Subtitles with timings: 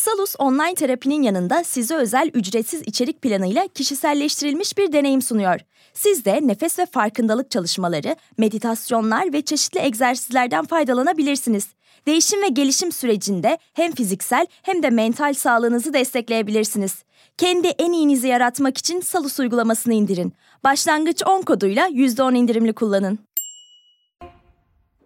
[0.00, 5.60] Salus online terapinin yanında size özel ücretsiz içerik planıyla kişiselleştirilmiş bir deneyim sunuyor.
[5.92, 11.68] Siz de nefes ve farkındalık çalışmaları, meditasyonlar ve çeşitli egzersizlerden faydalanabilirsiniz.
[12.06, 17.04] Değişim ve gelişim sürecinde hem fiziksel hem de mental sağlığınızı destekleyebilirsiniz.
[17.38, 20.32] Kendi en iyinizi yaratmak için Salus uygulamasını indirin.
[20.64, 23.18] Başlangıç 10 koduyla %10 indirimli kullanın.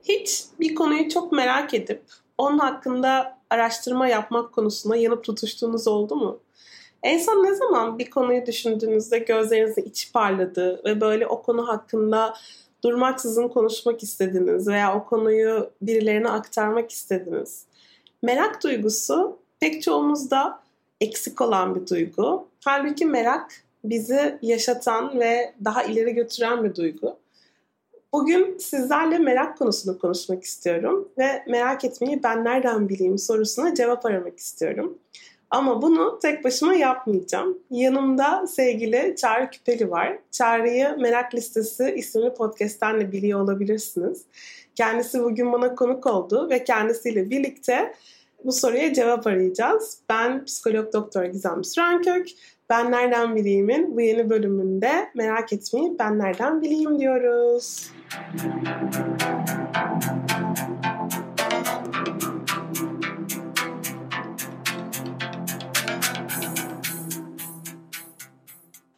[0.09, 2.03] Hiç bir konuyu çok merak edip
[2.39, 6.39] onun hakkında araştırma yapmak konusunda yanıp tutuştuğunuz oldu mu?
[7.03, 12.35] En son ne zaman bir konuyu düşündüğünüzde gözlerinizde içi parladı ve böyle o konu hakkında
[12.85, 17.65] durmaksızın konuşmak istediniz veya o konuyu birilerine aktarmak istediniz?
[18.23, 20.61] Merak duygusu pek çoğumuzda
[21.01, 22.49] eksik olan bir duygu.
[22.65, 23.53] Halbuki merak
[23.85, 27.17] bizi yaşatan ve daha ileri götüren bir duygu.
[28.15, 34.39] Bugün sizlerle merak konusunu konuşmak istiyorum ve merak etmeyi ben nereden bileyim sorusuna cevap aramak
[34.39, 34.99] istiyorum.
[35.51, 37.59] Ama bunu tek başıma yapmayacağım.
[37.71, 40.19] Yanımda sevgili Çağrı Küpeli var.
[40.31, 44.25] Çağrı'yı Merak Listesi isimli podcast'ten de biliyor olabilirsiniz.
[44.75, 47.95] Kendisi bugün bana konuk oldu ve kendisiyle birlikte
[48.45, 49.99] bu soruya cevap arayacağız.
[50.09, 52.29] Ben psikolog doktor Gizem Sürenkök.
[52.71, 57.91] Ben Nereden Bileyim'in bu yeni bölümünde merak etmeyi ben nereden bileyim diyoruz.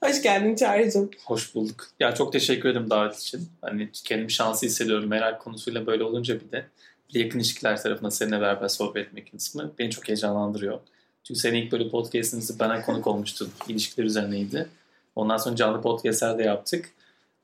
[0.03, 1.11] Hoş geldin Çağrı'cığım.
[1.25, 1.87] Hoş bulduk.
[2.01, 3.49] Ya çok teşekkür ederim davet için.
[3.61, 6.67] Hani kendimi şanslı hissediyorum merak konusuyla böyle olunca bir de
[7.11, 10.81] yakın ilişkiler tarafından seninle beraber sohbet etmek kısmı beni çok heyecanlandırıyor.
[11.27, 13.49] Çünkü senin ilk böyle podcast'ınızı bana konuk olmuştun.
[13.69, 14.69] İlişkiler üzerineydi.
[15.17, 16.91] Ondan sonra canlı podcast'ler de yaptık.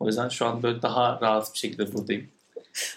[0.01, 2.29] O yüzden şu an böyle daha rahat bir şekilde buradayım.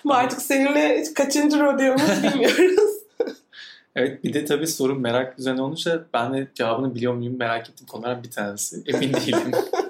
[0.05, 2.91] Ama artık seninle kaçıncı rodeomuz bilmiyoruz.
[3.95, 7.87] evet bir de tabii sorun merak üzerine olunca ben de cevabını biliyor muyum merak ettiğim
[7.87, 8.83] konular bir tanesi.
[8.85, 9.51] Emin değilim.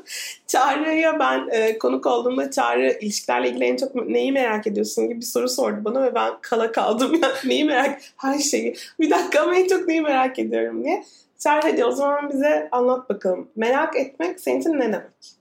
[0.47, 5.25] Çağrı'ya ben e, konuk olduğumda Çağrı ilişkilerle ilgili en çok neyi merak ediyorsun gibi bir
[5.25, 7.11] soru sordu bana ve ben kala kaldım.
[7.22, 8.75] Yani neyi merak Her şeyi.
[9.00, 11.03] Bir dakika ama en çok neyi merak ediyorum diye.
[11.39, 13.47] Çağrı hadi o zaman bize anlat bakalım.
[13.56, 15.35] Merak etmek senin için ne demek?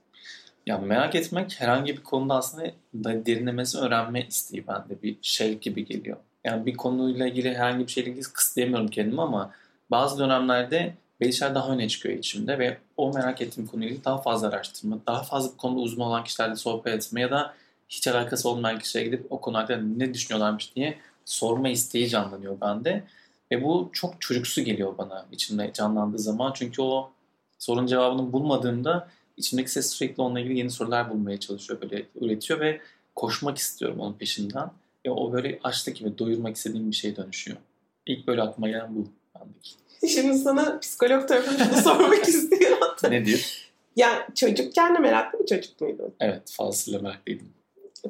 [0.65, 6.17] Ya merak etmek herhangi bir konuda aslında derinlemesi öğrenme isteği bende bir şey gibi geliyor.
[6.43, 9.51] Yani bir konuyla ilgili herhangi bir şeyle ilgili kısıtlayamıyorum kendimi ama
[9.91, 10.93] bazı dönemlerde
[11.25, 15.51] belli daha öne çıkıyor içimde ve o merak ettiğim konuyla daha fazla araştırma, daha fazla
[15.53, 17.53] bu konuda uzman olan kişilerle sohbet etme ya da
[17.89, 23.03] hiç alakası olmayan kişiye gidip o konu hakkında ne düşünüyorlarmış diye sorma isteği canlanıyor bende.
[23.51, 26.51] Ve bu çok çocuksu geliyor bana içimde canlandığı zaman.
[26.55, 27.11] Çünkü o
[27.59, 32.81] sorunun cevabını bulmadığımda içimdeki ses sürekli onunla ilgili yeni sorular bulmaya çalışıyor, böyle üretiyor ve
[33.15, 34.71] koşmak istiyorum onun peşinden.
[35.05, 37.57] Ve o böyle açlık gibi doyurmak istediğim bir şeye dönüşüyor.
[38.05, 39.84] İlk böyle aklıma gelen bu bendeki.
[40.07, 42.87] Şimdi sana psikolog tarafından sormak istiyorum.
[43.09, 43.65] ne diyor?
[43.95, 46.13] Ya çocukken de meraklı bir çocuk muydun?
[46.19, 47.47] Evet fazlasıyla meraklıydım.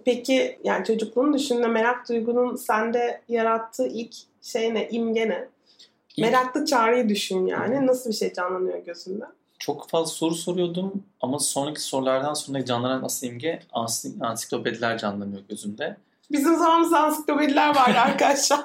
[0.05, 4.89] Peki yani çocukluğun dışında merak duygunun sende yarattığı ilk şey ne?
[4.89, 5.47] İmge ne?
[6.17, 6.25] İlk...
[6.25, 7.87] Meraklı çağrıyı düşün yani.
[7.87, 9.25] Nasıl bir şey canlanıyor gözünde?
[9.59, 13.59] Çok fazla soru soruyordum ama sonraki sorulardan sonra canlanan asıl imge
[14.21, 15.97] ansiklopediler canlanıyor gözümde.
[16.31, 18.63] Bizim zamanımızda ansiklopediler vardı arkadaşlar.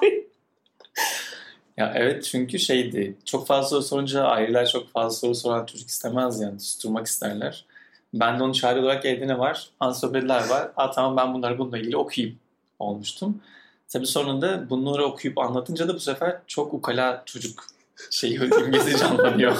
[1.81, 6.41] Ya evet çünkü şeydi çok fazla soru sorunca aileler çok fazla soru soran çocuk istemez
[6.41, 7.65] yani susturmak isterler.
[8.13, 9.69] Ben de onun çare olarak evde ne var?
[9.79, 10.71] Ansiklopediler var.
[10.75, 12.39] Aa tamam ben bunları bununla ilgili okuyayım
[12.79, 13.41] olmuştum.
[13.89, 17.65] Tabii sonunda bunları okuyup anlatınca da bu sefer çok ukala çocuk
[18.11, 19.55] şeyi imgesi canlanıyor.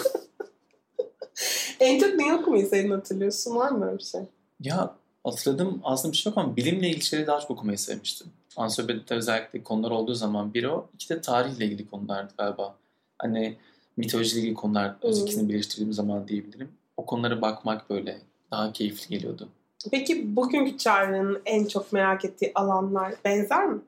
[1.80, 3.56] en çok neyi okumayı senin hatırlıyorsun?
[3.56, 4.22] Var mı öyle bir şey?
[4.60, 8.28] Ya hatırladım aslında bir şey yok ama bilimle ilgili şeyleri daha çok okumayı sevmiştim.
[8.58, 10.90] Ansiklopedide özellikle konular olduğu zaman biri o.
[10.94, 12.76] iki de tarihle ilgili konulardı galiba.
[13.20, 13.58] Hani
[13.98, 15.12] mitolojiyle ilgili konular hmm.
[15.12, 16.70] ikisini birleştirdiğim zaman diyebilirim.
[16.98, 18.22] O konulara bakmak böyle
[18.52, 19.50] daha keyifli geliyordu.
[19.92, 23.82] Peki bugünkü çağrının en çok merak ettiği alanlar benzer mi?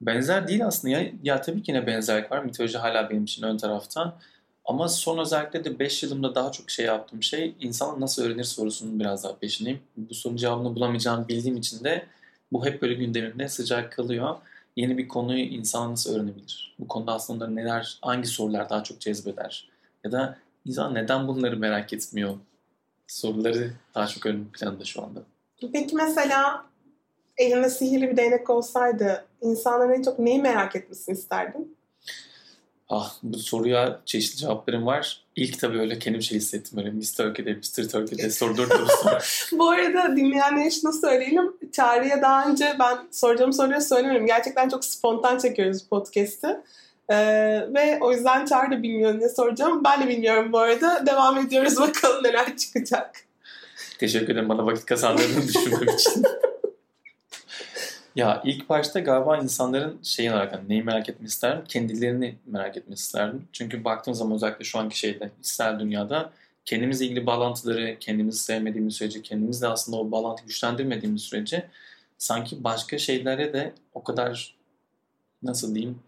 [0.00, 1.10] Benzer değil aslında ya.
[1.22, 2.44] Ya tabii ki yine benzerlik var.
[2.44, 4.18] Mitoloji hala benim için ön tarafta.
[4.64, 9.00] Ama son özellikle de 5 yılımda daha çok şey yaptığım şey insan nasıl öğrenir sorusunun
[9.00, 9.80] biraz daha peşindeyim.
[9.96, 12.06] Bu sorunun cevabını bulamayacağımı bildiğim için de
[12.52, 14.36] bu hep böyle gündemimde sıcak kalıyor.
[14.76, 16.74] Yeni bir konuyu insan nasıl öğrenebilir?
[16.78, 19.68] Bu konuda aslında neler, hangi sorular daha çok cezbeder?
[20.04, 22.34] Ya da insan neden bunları merak etmiyor
[23.06, 25.22] soruları daha çok ön planda şu anda.
[25.72, 26.66] Peki mesela
[27.36, 31.75] elinde sihirli bir değnek olsaydı insanların en çok neyi merak etmesini isterdin?
[32.88, 35.22] Ah bu soruya çeşitli cevaplarım var.
[35.36, 36.78] İlk tabii öyle kendim şey hissettim.
[36.78, 37.16] Öyle Mr.
[37.16, 37.88] Turkey'de, Mr.
[37.88, 38.56] Turkey'de soru.
[39.52, 41.52] Bu arada dinleyenlere şunu söyleyelim.
[41.72, 44.26] Çağrı'ya daha önce ben soracağım soruyu söylemedim.
[44.26, 46.64] Gerçekten çok spontan çekiyoruz podcast'ı.
[47.08, 47.16] Ee,
[47.74, 49.84] ve o yüzden Çağrı da bilmiyor ne soracağım.
[49.84, 51.06] Ben de bilmiyorum bu arada.
[51.06, 53.10] Devam ediyoruz bakalım neler çıkacak.
[53.98, 56.22] Teşekkür ederim bana vakit kazandırdığını düşünmem için.
[58.16, 61.64] ya ilk başta galiba insanların şeyin olarak hani neyi merak etmesi isterdim?
[61.68, 63.48] Kendilerini merak etmesi isterdim.
[63.52, 66.32] Çünkü baktığım zaman özellikle şu anki şeyde, içsel dünyada
[66.64, 71.68] kendimizle ilgili bağlantıları, kendimizi sevmediğimiz sürece, kendimizle aslında o bağlantıyı güçlendirmediğimiz sürece
[72.18, 74.54] sanki başka şeylere de o kadar
[75.42, 75.98] nasıl diyeyim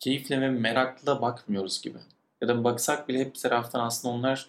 [0.00, 1.98] keyifle ve merakla bakmıyoruz gibi.
[2.40, 4.46] Ya da baksak bile hep taraftan aslında onlar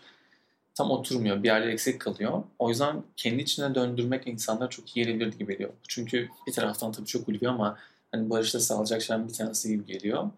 [0.77, 1.43] tam oturmuyor.
[1.43, 2.43] Bir yerler eksik kalıyor.
[2.59, 5.69] O yüzden kendi içine döndürmek insanlar çok iyi gelebilir gibi geliyor.
[5.87, 7.77] Çünkü bir taraftan tabii çok ulvi ama
[8.11, 10.29] hani barışta sağlayacak şeyden bir tanesi gibi geliyor.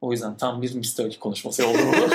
[0.00, 0.96] O yüzden tam bir Mr.
[0.96, 2.14] Turkey konuşması oldu bu.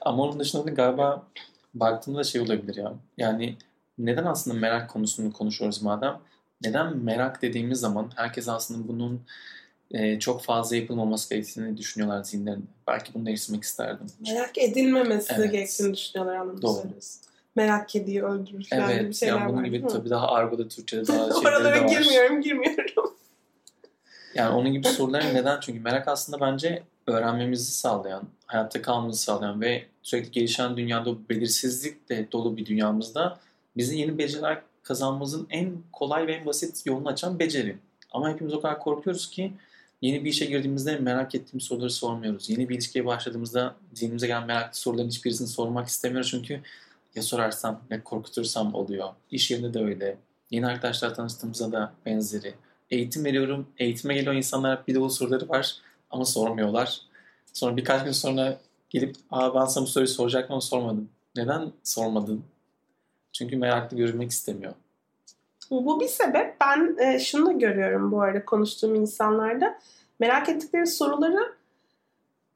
[0.00, 1.26] ama onun dışında da galiba
[1.74, 2.94] baktığımda şey olabilir ya.
[3.18, 3.56] Yani
[3.98, 6.20] neden aslında merak konusunu konuşuyoruz madem?
[6.62, 9.20] Neden merak dediğimiz zaman herkes aslında bunun
[9.94, 12.64] e, çok fazla yapılmaması gerektiğini düşünüyorlar zihinlerinde.
[12.86, 14.06] Belki bunu değiştirmek isterdim.
[14.20, 15.52] Merak edilmemesi Evet.
[15.52, 16.80] gerektiğini düşünüyorlar anlamda Doğru.
[16.80, 17.20] söylüyorsun.
[17.56, 19.64] Merak kediyi öldürür falan gibi Evet, şeyler yani bunun var.
[19.64, 21.88] gibi tabii daha argoda Türkçe'de daha Oralara de var.
[21.88, 23.14] girmiyorum, girmiyorum.
[24.34, 25.60] Yani onun gibi soruların neden?
[25.60, 32.32] Çünkü merak aslında bence öğrenmemizi sağlayan, hayatta kalmamızı sağlayan ve sürekli gelişen dünyada o belirsizlikle
[32.32, 33.38] dolu bir dünyamızda
[33.76, 37.76] bizi yeni beceriler kazanmamızın en kolay ve en basit yolunu açan beceri.
[38.12, 39.52] Ama hepimiz o kadar korkuyoruz ki
[40.04, 42.50] yeni bir işe girdiğimizde merak ettiğimiz soruları sormuyoruz.
[42.50, 46.60] Yeni bir ilişkiye başladığımızda zihnimize gelen meraklı soruların hiçbirisini sormak istemiyoruz çünkü
[47.14, 49.08] ya sorarsam ya korkutursam oluyor.
[49.30, 50.16] İş yerinde de öyle.
[50.50, 52.54] Yeni arkadaşlar tanıştığımızda da benzeri.
[52.90, 53.66] Eğitim veriyorum.
[53.78, 55.76] Eğitime geliyor insanlar bir dolu soruları var
[56.10, 57.00] ama sormuyorlar.
[57.52, 58.60] Sonra birkaç gün sonra
[58.90, 61.08] gelip Aa, ben sana bu soruyu soracaktım ama sormadım.
[61.36, 62.44] Neden sormadın?
[63.32, 64.72] Çünkü meraklı görünmek istemiyor.
[65.70, 66.56] Bu bir sebep.
[66.60, 69.78] Ben e, şunu da görüyorum bu arada konuştuğum insanlarda.
[70.20, 71.54] Merak ettikleri soruları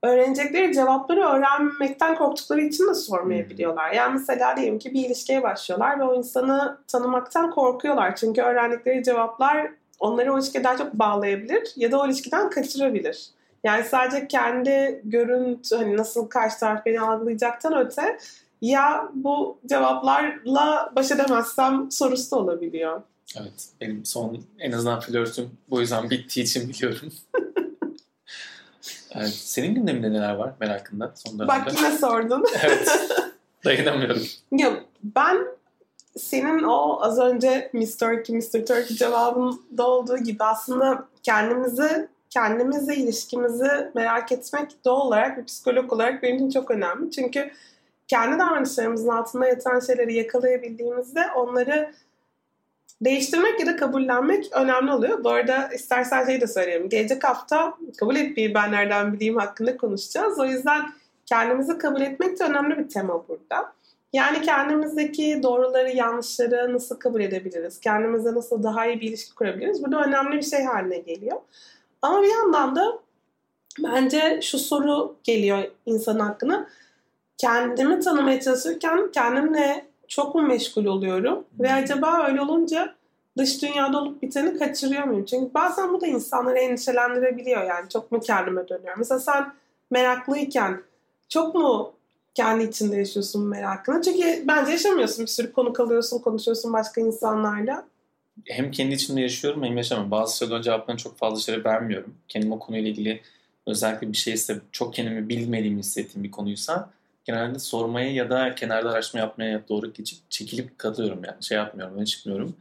[0.03, 3.93] öğrenecekleri cevapları öğrenmekten korktukları için de sormayabiliyorlar.
[3.93, 8.17] Yani mesela diyelim ki bir ilişkiye başlıyorlar ve o insanı tanımaktan korkuyorlar.
[8.17, 13.31] Çünkü öğrendikleri cevaplar onları o ilişkiye daha çok bağlayabilir ya da o ilişkiden kaçırabilir.
[13.65, 18.19] Yani sadece kendi görüntü hani nasıl karşı taraf beni algılayacaktan öte
[18.63, 23.03] ya bu cevaplarla baş edemezsem sorusu da olabiliyor.
[23.37, 23.69] Evet.
[23.81, 27.13] Benim son en azından flörtüm bu yüzden bittiği için biliyorum.
[29.15, 29.29] evet.
[29.29, 31.49] Senin gündeminde neler var merakında son dönemde?
[31.49, 32.45] Bak yine sordun.
[32.63, 32.89] evet.
[33.65, 34.23] Dayanamıyorum.
[34.53, 35.47] Ya ben
[36.17, 37.99] senin o az önce Mr.
[37.99, 38.67] Turkey, Mr.
[38.67, 46.23] Turkey cevabında olduğu gibi aslında kendimizi, kendimizle ilişkimizi merak etmek doğal olarak bir psikolog olarak
[46.23, 47.11] benim için çok önemli.
[47.11, 47.51] Çünkü
[48.09, 51.93] kendi davranışlarımızın altında yatan şeyleri yakalayabildiğimizde onları
[53.01, 55.25] değiştirmek ya da kabullenmek önemli oluyor.
[55.25, 56.89] Bu arada istersen şey de söyleyeyim.
[56.89, 60.39] Gelecek hafta kabul etmeyi ben nereden bileyim hakkında konuşacağız.
[60.39, 60.81] O yüzden
[61.27, 63.73] kendimizi kabul etmek de önemli bir tema burada.
[64.13, 67.81] Yani kendimizdeki doğruları, yanlışları nasıl kabul edebiliriz?
[67.81, 69.85] Kendimize nasıl daha iyi bir ilişki kurabiliriz?
[69.85, 71.37] Bu da önemli bir şey haline geliyor.
[72.03, 72.99] Ama bir yandan da
[73.79, 76.67] bence şu soru geliyor insan hakkında.
[77.39, 81.45] Kendimi tanımaya çalışırken kendimle çok mu meşgul oluyorum?
[81.61, 82.95] Ve acaba öyle olunca
[83.39, 85.25] dış dünyada olup biteni kaçırıyor muyum?
[85.25, 87.89] Çünkü bazen bu da insanları endişelendirebiliyor yani.
[87.89, 88.99] Çok mu kendime dönüyorum?
[88.99, 89.53] Mesela sen
[89.91, 90.83] meraklıyken
[91.29, 91.93] çok mu
[92.35, 94.03] kendi içinde yaşıyorsun merakını?
[94.03, 95.23] Çünkü bence yaşamıyorsun.
[95.23, 97.85] Bir sürü konu kalıyorsun, konuşuyorsun başka insanlarla.
[98.45, 100.11] Hem kendi içimde yaşıyorum hem yaşamıyorum.
[100.11, 102.15] Bazı soruların cevaplarını çok fazla şey vermiyorum.
[102.29, 103.21] Kendim o konuyla ilgili
[103.67, 106.91] özellikle bir şeyse çok kendimi bilmediğimi hissettiğim bir konuysa
[107.29, 112.07] genelde sormaya ya da kenarda araştırma yapmaya doğru geçip çekilip kalıyorum yani şey yapmıyorum, öne
[112.07, 112.57] çıkmıyorum.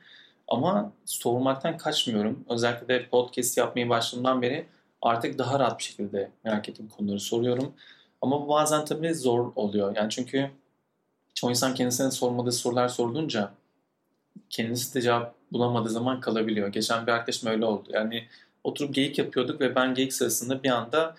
[0.47, 2.45] Ama sormaktan kaçmıyorum.
[2.49, 4.65] Özellikle de podcast yapmaya başladığımdan beri
[5.01, 7.73] artık daha rahat bir şekilde merak ettiğim konuları soruyorum.
[8.21, 9.95] Ama bu bazen tabii zor oluyor.
[9.95, 10.51] Yani çünkü
[11.33, 13.51] çoğu insan kendisine sormadığı sorular sorduğunca
[14.49, 16.67] kendisi de cevap bulamadığı zaman kalabiliyor.
[16.67, 17.89] Geçen bir arkadaşım öyle oldu.
[17.93, 18.27] Yani
[18.63, 21.15] oturup geyik yapıyorduk ve ben geyik sırasında bir anda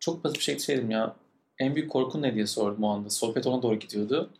[0.00, 1.16] çok basit bir şey dedim ya
[1.58, 3.10] en büyük korkun ne diye sordum o anda.
[3.10, 4.30] Sohbet ona doğru gidiyordu.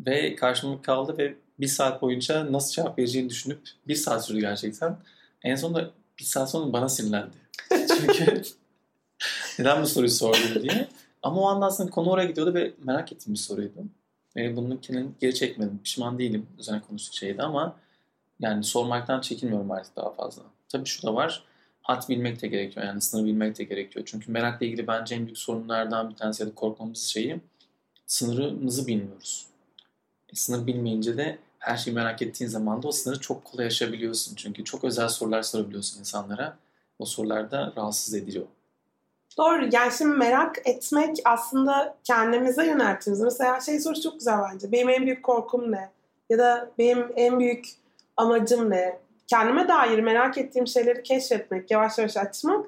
[0.00, 4.96] Ve karşıma kaldı ve bir saat boyunca nasıl cevap vereceğini düşünüp bir saat sürdü gerçekten.
[5.42, 7.36] En sonunda bir saat sonra bana sinirlendi.
[7.88, 8.42] Çünkü
[9.58, 10.88] neden bu soruyu sordun diye.
[11.22, 13.84] Ama o anda aslında konu oraya gidiyordu ve merak ettiğim bir soruydu.
[14.36, 15.80] Ve bununkinin geri çekmedim.
[15.84, 17.76] Pişman değilim üzerine konuştuk şeydi ama
[18.40, 20.42] yani sormaktan çekinmiyorum artık daha fazla.
[20.68, 21.44] Tabii şu da var.
[21.82, 22.86] Hat bilmek de gerekiyor.
[22.86, 24.04] Yani sınır bilmek de gerekiyor.
[24.08, 27.40] Çünkü merakla ilgili bence en büyük sorunlardan bir tanesi ya da korkmamız şeyi
[28.06, 29.46] sınırımızı bilmiyoruz.
[30.32, 34.34] E, sınır bilmeyince de her şeyi merak ettiğin zaman da o sınırı çok kolay aşabiliyorsun.
[34.36, 36.56] Çünkü çok özel sorular sorabiliyorsun insanlara.
[36.98, 38.46] O sorular da rahatsız ediyor.
[39.38, 39.68] Doğru.
[39.72, 43.20] Yani şimdi merak etmek aslında kendimize yönelttiğimiz.
[43.20, 44.72] Mesela şey sorusu çok güzel bence.
[44.72, 45.90] Benim en büyük korkum ne?
[46.30, 47.68] Ya da benim en büyük
[48.16, 48.98] amacım ne?
[49.26, 52.66] Kendime dair merak ettiğim şeyleri keşfetmek, yavaş yavaş açmak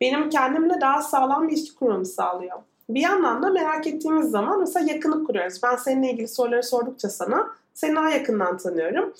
[0.00, 2.58] benim kendimle daha sağlam bir ilişki kurmamı sağlıyor.
[2.88, 5.62] Bir yandan da merak ettiğimiz zaman mesela yakınlık kuruyoruz.
[5.62, 9.14] Ben seninle ilgili soruları sordukça sana seni daha yakından tanıyorum.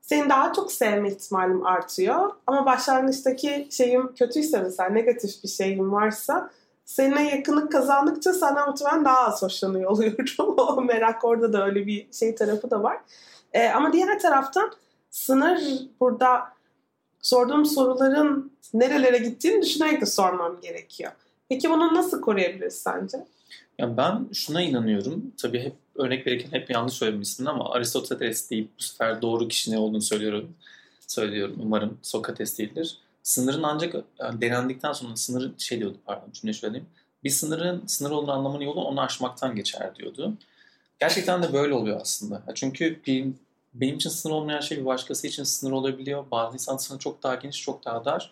[0.00, 2.30] Seni daha çok sevme ihtimalim artıyor.
[2.46, 6.50] Ama başlangıçtaki şeyim kötüyse mesela negatif bir şeyim varsa
[6.84, 10.54] seninle yakınlık kazandıkça sana muhtemelen daha az hoşlanıyor oluyorum.
[10.56, 13.00] o merak orada da öyle bir şey tarafı da var.
[13.52, 14.72] Ee, ama diğer taraftan
[15.10, 15.60] sınır
[16.00, 16.42] burada
[17.22, 21.12] sorduğum soruların nerelere gittiğini düşünerek de sormam gerekiyor.
[21.48, 23.18] Peki bunu nasıl koruyabiliriz sence?
[23.78, 25.32] Ya ben şuna inanıyorum.
[25.42, 29.78] Tabii hep örnek verirken hep yanlış söylemişsin ama Aristoteles deyip bu sefer doğru kişi ne
[29.78, 30.54] olduğunu söylüyorum.
[31.06, 31.56] Söylüyorum.
[31.62, 32.98] Umarım Sokrates değildir.
[33.22, 36.86] Sınırın ancak yani denendikten sonra sınırı şey diyordu pardon cümle söyleyeyim.
[37.24, 40.34] Bir sınırın sınır olduğunu anlamanın yolu onu aşmaktan geçer diyordu.
[41.00, 42.42] Gerçekten de böyle oluyor aslında.
[42.54, 43.26] Çünkü bir,
[43.74, 46.24] benim için sınır olmayan şey bir başkası için sınır olabiliyor.
[46.30, 48.30] Bazı insan sınırı çok daha geniş, çok daha dar.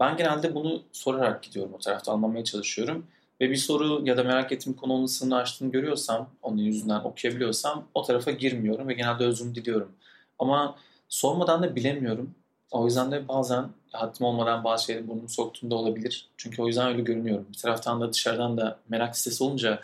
[0.00, 3.06] Ben genelde bunu sorarak gidiyorum o tarafta anlamaya çalışıyorum.
[3.40, 7.84] Ve bir soru ya da merak ettiğim konu onun sınırını aştığını görüyorsam, onun yüzünden okuyabiliyorsam
[7.94, 9.92] o tarafa girmiyorum ve genelde özüm diliyorum.
[10.38, 10.76] Ama
[11.08, 12.34] sormadan da bilemiyorum.
[12.70, 16.28] O yüzden de bazen haddim olmadan bazı şeyleri burnumu soktuğumda olabilir.
[16.36, 17.46] Çünkü o yüzden öyle görünüyorum.
[17.52, 19.80] Bir taraftan da dışarıdan da merak sitesi olunca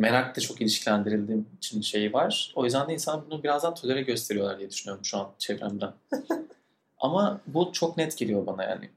[0.00, 2.52] merak da çok ilişkilendirildiğim için şeyi var.
[2.54, 5.92] O yüzden de insan bunu birazdan tolere gösteriyorlar diye düşünüyorum şu an çevremden.
[6.98, 8.90] Ama bu çok net geliyor bana yani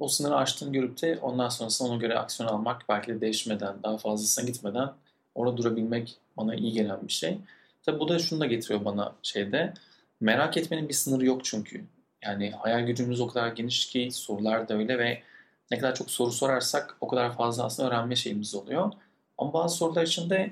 [0.00, 3.98] o sınırı aştığını görüp de ondan sonrasında ona göre aksiyon almak belki de değişmeden, daha
[3.98, 4.90] fazlasına gitmeden
[5.34, 7.38] orada durabilmek bana iyi gelen bir şey.
[7.82, 9.74] Tabi bu da şunu da getiriyor bana şeyde.
[10.20, 11.84] Merak etmenin bir sınırı yok çünkü.
[12.24, 15.22] Yani hayal gücümüz o kadar geniş ki sorular da öyle ve
[15.70, 18.92] ne kadar çok soru sorarsak o kadar fazla aslında öğrenme şeyimiz oluyor.
[19.40, 20.50] Ama bazı sorular için de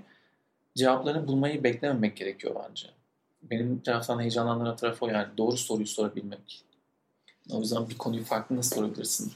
[0.77, 2.87] cevaplarını bulmayı beklememek gerekiyor bence.
[3.43, 6.65] Benim taraftan heyecanlandıran tarafı o yani doğru soruyu sorabilmek.
[7.53, 9.33] O yüzden bir konuyu farklı nasıl sorabilirsin?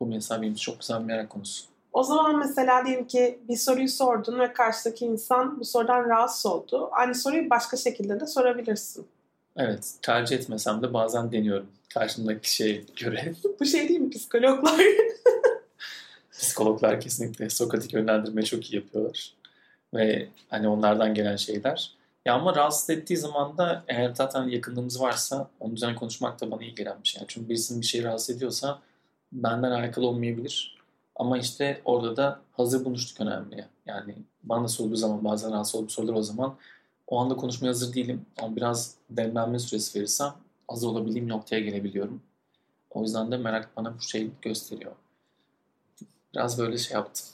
[0.00, 1.64] Bu mesela benim çok güzel bir merak konusu.
[1.92, 6.88] O zaman mesela diyelim ki bir soruyu sordun ve karşıdaki insan bu sorudan rahatsız oldu.
[6.92, 9.06] Aynı soruyu başka şekilde de sorabilirsin.
[9.56, 13.34] Evet, tercih etmesem de bazen deniyorum karşımdaki kişiye göre.
[13.60, 14.80] bu şey değil mi psikologlar?
[16.38, 19.32] Psikologlar kesinlikle Sokratik yönlendirme çok iyi yapıyorlar.
[19.94, 21.96] Ve hani onlardan gelen şeyler.
[22.24, 26.62] Ya ama rahatsız ettiği zaman da eğer zaten yakınlığımız varsa onun üzerine konuşmak da bana
[26.62, 27.20] iyi gelen şey.
[27.20, 28.78] Yani çünkü birisinin bir şey rahatsız ediyorsa
[29.32, 30.76] benden alakalı olmayabilir.
[31.16, 33.64] Ama işte orada da hazır buluştuk önemli.
[33.86, 36.56] Yani bana sorduğu zaman bazen rahatsız olduğum sorular o zaman
[37.06, 38.26] o anda konuşmaya hazır değilim.
[38.38, 40.32] Ama biraz demlenme süresi verirsem
[40.68, 42.22] hazır olabildiğim noktaya gelebiliyorum.
[42.90, 44.92] O yüzden de merak bana bu şeyi gösteriyor.
[46.36, 47.26] Biraz böyle şey yaptım.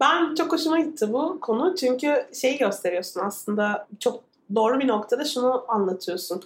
[0.00, 1.74] Ben çok hoşuma gitti bu konu.
[1.76, 4.24] Çünkü şey gösteriyorsun aslında çok
[4.54, 6.42] doğru bir noktada şunu anlatıyorsun.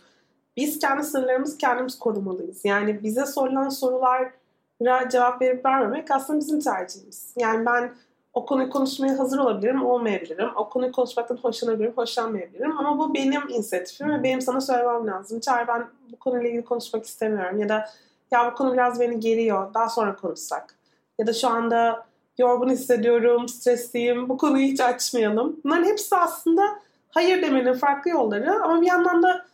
[0.57, 2.64] Biz kendi sınırlarımızı kendimiz korumalıyız.
[2.64, 7.35] Yani bize sorulan sorulara cevap verip vermemek aslında bizim tercihimiz.
[7.37, 7.95] Yani ben
[8.35, 10.49] o konuyu konuşmaya hazır olabilirim, olmayabilirim.
[10.57, 12.78] O konuyu konuşmaktan hoşlanabilirim, hoşlanmayabilirim.
[12.78, 15.40] Ama bu benim inisiyatifim ve benim sana söylemem lazım.
[15.40, 17.59] Çağır ben bu konuyla ilgili konuşmak istemiyorum.
[17.59, 17.88] Ya da
[18.30, 20.80] ya bu konu biraz beni geriyor, daha sonra konuşsak.
[21.21, 22.07] Ya da şu anda
[22.39, 25.61] yorgun hissediyorum, stresliyim, bu konuyu hiç açmayalım.
[25.65, 26.62] Bunların hepsi aslında
[27.11, 29.47] hayır demenin farklı yolları ama bir yandan da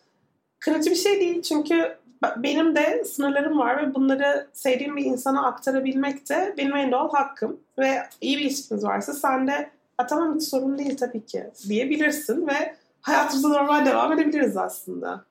[0.58, 1.96] kırıcı bir şey değil çünkü
[2.36, 7.60] benim de sınırlarım var ve bunları sevdiğim bir insana aktarabilmek de benim en doğal hakkım.
[7.78, 9.70] Ve iyi bir ilişkiniz varsa sen de
[10.08, 15.24] tamam hiç sorun değil tabii ki diyebilirsin ve hayatımıza normal devam edebiliriz aslında.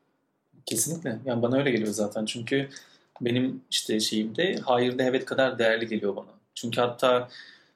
[0.66, 1.20] Kesinlikle.
[1.26, 2.26] Yani bana öyle geliyor zaten.
[2.26, 2.70] Çünkü
[3.22, 6.26] benim işte şeyimde hayır de evet kadar değerli geliyor bana.
[6.56, 7.30] Çünkü hatta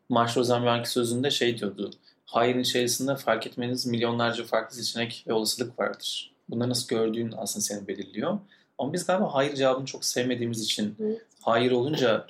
[0.10, 1.92] Marsh Rosenberg'in sözünde şey diyordu.
[2.26, 6.32] Hayırın içerisinde fark etmeniz milyonlarca farklı seçenek ve olasılık vardır.
[6.50, 8.40] Bunları nasıl gördüğün aslında seni belirliyor.
[8.78, 11.22] Ama biz galiba hayır cevabını çok sevmediğimiz için evet.
[11.42, 12.26] hayır olunca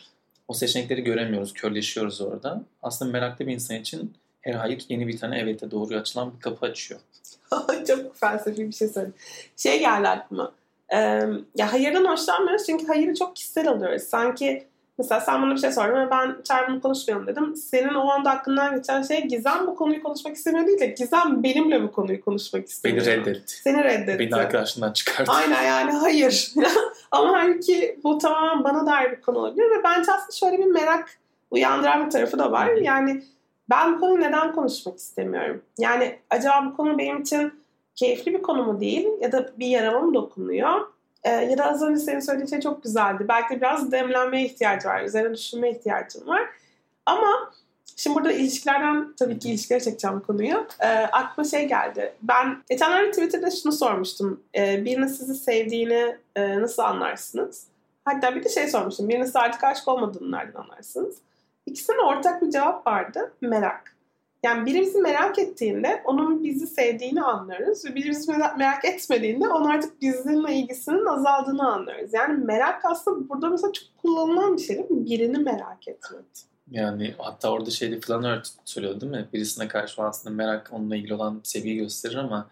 [0.47, 2.63] o seçenekleri göremiyoruz, körleşiyoruz orada.
[2.83, 6.65] Aslında meraklı bir insan için her hayır yeni bir tane evete doğru açılan bir kapı
[6.65, 6.99] açıyor.
[7.87, 9.15] çok felsefi bir şey söyledin.
[9.57, 10.51] Şey geldi aklıma.
[10.93, 11.21] Ee,
[11.55, 14.03] ya hayırdan hoşlanmıyoruz çünkü hayırı çok kişisel alıyoruz.
[14.03, 14.69] Sanki
[14.99, 17.55] Mesela sen bana bir şey sordun ve ben Çağrı konuşmayalım dedim.
[17.55, 21.83] Senin o anda aklından geçen şey Gizem bu konuyu konuşmak istemiyor değil de Gizem benimle
[21.83, 23.05] bu konuyu konuşmak istemiyor.
[23.05, 23.53] Beni reddetti.
[23.53, 24.19] Seni reddetti.
[24.19, 25.31] Beni arkadaşından çıkarttı.
[25.31, 26.53] Aynen yani hayır.
[27.11, 31.17] Ama halbuki bu tamamen bana dair bir konu olabilir ve bence aslında şöyle bir merak
[31.51, 32.67] uyandıran bir tarafı da var.
[32.67, 33.23] Yani
[33.69, 35.61] ben bu konuyu neden konuşmak istemiyorum?
[35.77, 37.53] Yani acaba bu konu benim için
[37.95, 40.87] keyifli bir konu mu değil ya da bir yarama mı dokunuyor?
[41.23, 43.25] Ee, ya da az önce senin söylediğin şey çok güzeldi.
[43.29, 45.03] Belki de biraz demlenmeye ihtiyacı var.
[45.03, 46.41] Üzerine düşünmeye ihtiyacım var.
[47.05, 47.51] Ama
[47.95, 50.67] şimdi burada ilişkilerden tabii ki ilişkilere çekeceğim konuyu.
[50.79, 52.13] Ee, aklıma şey geldi.
[52.21, 54.43] Ben geçenlerde Twitter'da şunu sormuştum.
[54.55, 57.67] Ee, birinin sizi sevdiğini e, nasıl anlarsınız?
[58.05, 59.09] Hatta bir de şey sormuştum.
[59.09, 61.15] Birinin size artık aşık olmadığını nereden anlarsınız?
[61.65, 63.33] İkisinin ortak bir cevap vardı.
[63.41, 63.95] Merak.
[64.43, 67.85] Yani biri bizi merak ettiğinde onun bizi sevdiğini anlıyoruz.
[67.85, 72.13] Ve biri bizi merak etmediğinde onun artık bizimle ilgisinin azaldığını anlıyoruz.
[72.13, 75.05] Yani merak aslında burada mesela çok kullanılan bir şey değil mi?
[75.05, 76.25] Birini merak etmek.
[76.71, 79.27] Yani hatta orada şeyde Flanner söylüyordu değil mi?
[79.33, 82.49] Birisine karşı aslında merak onunla ilgili olan sevgi gösterir ama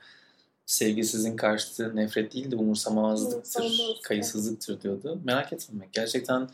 [0.65, 5.19] sevgi sizin karşıtı nefret değil de umursamamazlıktır, kayıtsızlıktır diyordu.
[5.23, 5.93] Merak etmemek.
[5.93, 6.49] Gerçekten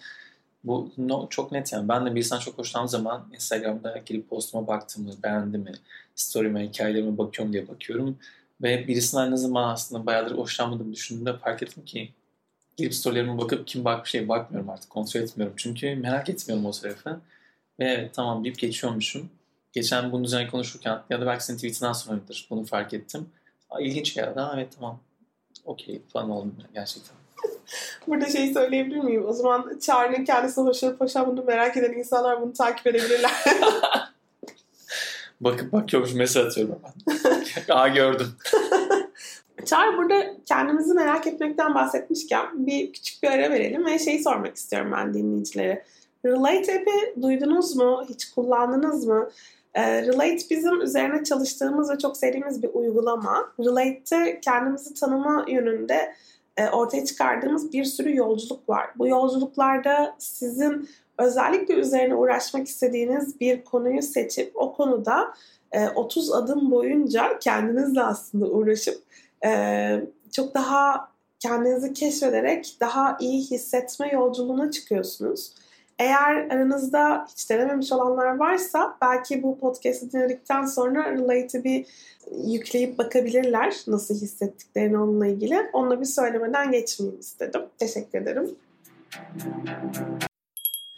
[0.63, 1.89] bu no, çok net yani.
[1.89, 5.71] Ben de birisinden çok hoşlandığım zaman Instagram'da girip postuma baktığımı, beğendi mi,
[6.15, 8.17] story'ime, hikayelerime bakıyorum diye bakıyorum.
[8.61, 12.13] Ve birisinden ne zaman aslında bayağıdır hoşlanmadığımı düşündüğümde fark ettim ki
[12.77, 14.89] girip storylerime bakıp kim bakmış şey bakmıyorum artık.
[14.89, 15.55] Kontrol etmiyorum.
[15.57, 17.21] Çünkü merak etmiyorum o tarafı.
[17.79, 19.29] Ve evet tamam bir geçiyormuşum.
[19.73, 23.29] Geçen bunun üzerine konuşurken ya da belki senin tweetinden sonradır bunu fark ettim.
[23.79, 24.39] İlginç geldi.
[24.39, 24.99] Ha, evet tamam.
[25.65, 27.22] Okey falan oldum gerçekten.
[28.07, 29.25] Burada şeyi söyleyebilir miyim?
[29.27, 33.31] O zaman Çağrı'nın kendisine hoşlanıp hoşlanmadığını merak eden insanlar bunu takip edebilirler.
[35.41, 37.13] Bakıp bakıyormuş mesaj atıyorum ben.
[37.75, 38.27] Aa gördüm.
[39.65, 44.91] Çağrı burada kendimizi merak etmekten bahsetmişken bir küçük bir ara verelim ve şeyi sormak istiyorum
[44.95, 45.85] ben dinleyicilere.
[46.25, 48.05] Relate app'i duydunuz mu?
[48.09, 49.29] Hiç kullandınız mı?
[49.73, 53.53] E, Relate bizim üzerine çalıştığımız ve çok sevdiğimiz bir uygulama.
[53.59, 56.15] Relate'te kendimizi tanıma yönünde
[56.73, 58.89] ortaya çıkardığımız bir sürü yolculuk var.
[58.97, 65.33] Bu yolculuklarda sizin özellikle üzerine uğraşmak istediğiniz bir konuyu seçip o konuda
[65.95, 69.03] 30 e, adım boyunca kendinizle aslında uğraşıp
[69.45, 69.51] e,
[70.31, 75.53] çok daha kendinizi keşfederek daha iyi hissetme yolculuğuna çıkıyorsunuz.
[76.03, 81.85] Eğer aranızda hiç denememiş olanlar varsa belki bu podcast'i dinledikten sonra Relate'i bir
[82.45, 85.57] yükleyip bakabilirler nasıl hissettiklerini onunla ilgili.
[85.73, 87.61] Onunla bir söylemeden geçmeyeyim istedim.
[87.79, 88.49] Teşekkür ederim.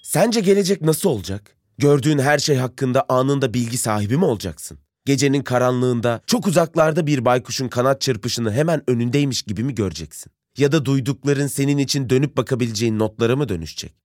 [0.04, 1.58] Sence gelecek nasıl olacak?
[1.78, 4.78] Gördüğün her şey hakkında anında bilgi sahibi mi olacaksın?
[5.06, 10.32] Gecenin karanlığında çok uzaklarda bir baykuşun kanat çırpışını hemen önündeymiş gibi mi göreceksin?
[10.58, 14.05] Ya da duydukların senin için dönüp bakabileceğin notlara mı dönüşecek?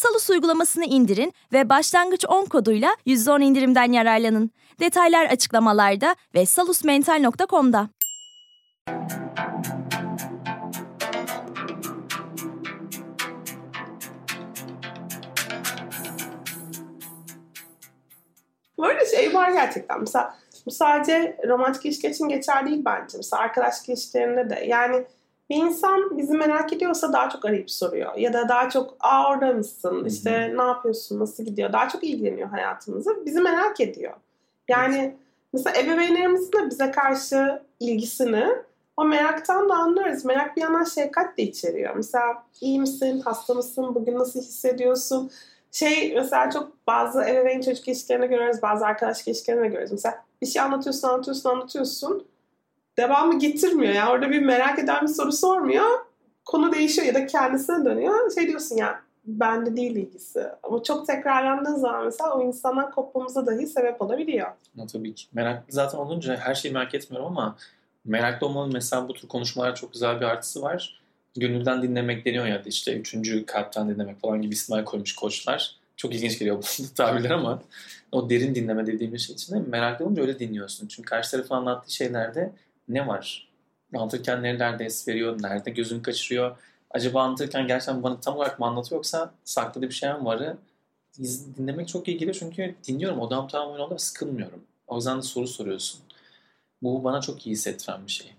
[0.00, 4.50] Salus uygulamasını indirin ve başlangıç 10 koduyla %10 indirimden yararlanın.
[4.80, 7.88] Detaylar açıklamalarda ve salusmental.com'da.
[18.78, 20.00] Böyle şey var gerçekten.
[20.00, 20.34] Mesela
[20.66, 23.16] bu sadece romantik ilişki için geçerli değil bence.
[23.16, 24.64] Mesela arkadaşlık ilişkilerinde de.
[24.66, 25.04] Yani
[25.50, 28.16] bir insan bizi merak ediyorsa daha çok arayıp soruyor.
[28.16, 30.04] Ya da daha çok aa orada mısın?
[30.04, 30.58] İşte Hı-hı.
[30.58, 31.20] ne yapıyorsun?
[31.20, 31.72] Nasıl gidiyor?
[31.72, 33.26] Daha çok ilgileniyor hayatımızı.
[33.26, 34.12] Bizi merak ediyor.
[34.68, 35.14] Yani evet.
[35.52, 38.46] mesela ebeveynlerimizin de bize karşı ilgisini
[38.96, 40.24] o meraktan da anlıyoruz.
[40.24, 41.96] Merak bir yandan şefkat de içeriyor.
[41.96, 43.20] Mesela iyi misin?
[43.20, 43.94] Hasta mısın?
[43.94, 45.30] Bugün nasıl hissediyorsun?
[45.72, 48.62] Şey mesela çok bazı ebeveyn çocuk ilişkilerine görüyoruz.
[48.62, 49.92] Bazı arkadaş ilişkilerine görüyoruz.
[49.92, 52.26] Mesela bir şey anlatıyorsun, anlatıyorsun, anlatıyorsun
[53.00, 53.94] devamı getirmiyor.
[53.94, 55.86] Yani orada bir merak eden bir soru sormuyor.
[56.44, 58.34] Konu değişiyor ya da kendisine dönüyor.
[58.34, 60.46] Şey diyorsun ya bende değil ilgisi.
[60.62, 64.48] Ama çok tekrarlandığı zaman mesela o insandan kopmamıza dahi sebep olabiliyor.
[64.76, 65.26] Ya, tabii ki.
[65.32, 67.56] Meraklı zaten olunca her şeyi merak etmiyorum ama
[68.04, 71.00] meraklı olmanın mesela bu tür konuşmalar çok güzel bir artısı var.
[71.36, 75.76] Gönülden dinlemek deniyor ya işte üçüncü kalpten dinlemek falan gibi isimler koymuş koçlar.
[75.96, 77.62] Çok ilginç geliyor bu tabirler ama
[78.12, 80.86] o derin dinleme dediğimiz şey için de meraklı olunca öyle dinliyorsun.
[80.86, 82.52] Çünkü karşı tarafın anlattığı şeylerde
[82.88, 83.48] ne var?
[83.94, 86.56] Anlatırken nerelerde es veriyor, nerede gözünü kaçırıyor?
[86.90, 90.56] Acaba anlatırken gerçekten bana tam olarak mı anlatıyor yoksa sakladığı bir şey mi varı
[91.18, 94.64] iz- dinlemek çok iyi geliyor çünkü dinliyorum odam tamamen ve sıkılmıyorum.
[94.86, 96.00] O yüzden de soru soruyorsun.
[96.82, 98.32] Bu bana çok iyi hissettiren bir şey.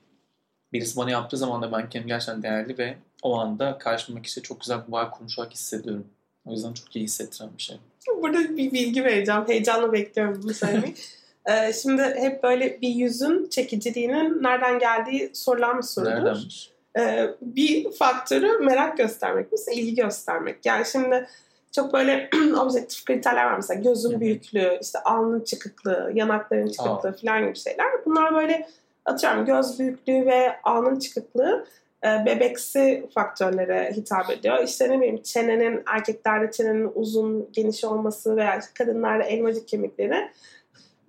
[0.73, 4.62] Birisi bana yaptığı zaman da ben kendimi gerçekten değerli ve o anda karşımdaki kişiyle çok
[4.62, 6.08] güzel bir bağ konuşarak hissediyorum.
[6.45, 7.77] O yüzden çok iyi hissettiren bir şey.
[8.21, 9.43] Burada bir bilgi vereceğim.
[9.47, 10.95] Heyecanla bekliyorum bunu söylemeyi.
[11.45, 16.12] Ee, şimdi hep böyle bir yüzün çekiciliğinin nereden geldiği sorulan bir sorudur.
[16.12, 16.71] Neredenmiş?
[16.99, 20.65] Ee, bir faktörü merak göstermek, mesela ilgi göstermek.
[20.65, 21.27] Yani şimdi
[21.71, 27.56] çok böyle objektif kriterler var mesela gözün büyüklüğü, işte alnın çıkıklığı, yanakların çıkıklığı falan gibi
[27.56, 28.06] şeyler.
[28.06, 28.67] Bunlar böyle
[29.06, 31.65] atıyorum göz büyüklüğü ve alnın çıkıklığı
[32.04, 34.63] e, bebeksi faktörlere hitap ediyor.
[34.63, 40.32] İşte ne bileyim çenenin, erkeklerde çenenin uzun, geniş olması veya kadınlarda elmacık kemikleri.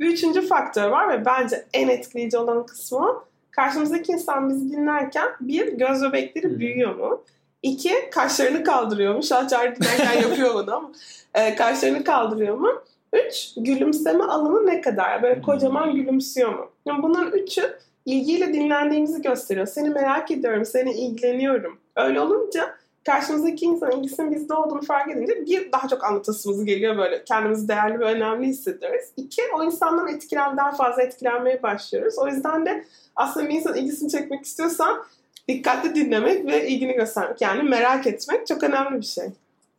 [0.03, 3.25] Üçüncü faktör var ve bence en etkileyici olan kısmı.
[3.51, 7.23] Karşımızdaki insan bizi dinlerken bir, göz bebekleri büyüyor mu?
[7.62, 9.23] İki, kaşlarını kaldırıyor mu?
[9.23, 10.93] Şahçar dinlerken yapıyor bunu ama.
[11.35, 12.83] E, kaşlarını kaldırıyor mu?
[13.12, 15.23] Üç, gülümseme alanı ne kadar?
[15.23, 16.71] Böyle kocaman gülümsüyor mu?
[16.87, 19.67] Yani bunların üçü ilgiyle dinlendiğimizi gösteriyor.
[19.67, 21.79] Seni merak ediyorum, seni ilgileniyorum.
[21.97, 27.25] Öyle olunca karşımızdaki insanın ilgisinin bizde olduğunu fark edince bir daha çok anlatasımız geliyor böyle.
[27.25, 29.05] Kendimizi değerli ve önemli hissediyoruz.
[29.17, 32.15] İki, o insandan etkilen, daha fazla etkilenmeye başlıyoruz.
[32.19, 32.85] O yüzden de
[33.17, 35.05] aslında bir insanın ilgisini çekmek istiyorsan
[35.49, 37.41] dikkatli dinlemek ve ilgini göstermek.
[37.41, 39.25] Yani merak etmek çok önemli bir şey.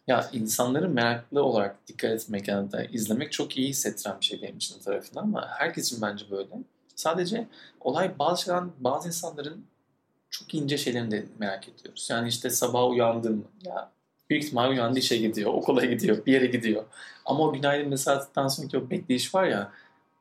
[0.08, 4.58] Ya insanları meraklı olarak dikkat etmek yani da izlemek çok iyi hissettiren bir şey benim
[4.58, 6.50] için tarafından ama herkes için bence böyle.
[6.96, 7.48] Sadece
[7.82, 9.66] olay bazı şeyden, bazı insanların
[10.34, 12.08] çok ince şeylerini de merak ediyoruz.
[12.12, 13.44] Yani işte sabah uyandın mı?
[13.64, 13.92] Ya
[14.30, 16.84] büyük ihtimal uyandı işe gidiyor, okula gidiyor, bir yere gidiyor.
[17.26, 19.72] Ama o günaydın mesafeden sonraki o bekleyiş var ya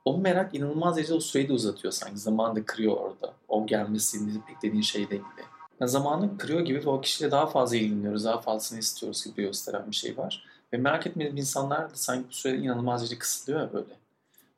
[0.04, 2.18] o merak inanılmaz derecede o süreyi de uzatıyor sanki.
[2.18, 3.34] Zamanı da kırıyor orada.
[3.48, 5.46] O gelmesini beklediğin şeyle ilgili.
[5.80, 9.90] Yani zamanı kırıyor gibi ve o kişiyle daha fazla ilgileniyoruz, daha fazlasını istiyoruz gibi gösteren
[9.90, 10.44] bir şey var.
[10.72, 14.01] Ve merak etmediğim insanlar da sanki bu sürede inanılmaz derecede kısıtlıyor ya böyle.